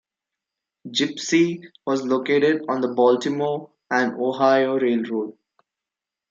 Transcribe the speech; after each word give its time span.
Gypsy 0.87 1.63
was 1.85 2.01
located 2.01 2.63
on 2.67 2.81
the 2.81 2.87
Baltimore 2.87 3.69
and 3.91 4.15
Ohio 4.19 4.79
Railroad. 4.79 5.37